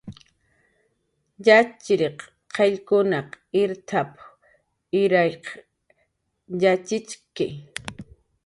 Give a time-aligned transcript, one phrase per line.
[1.45, 2.19] "Yatxchiriq
[2.55, 3.09] qayllkun
[3.61, 4.01] irt""p""a,
[5.01, 5.43] irwaq
[6.61, 7.47] yatxichki."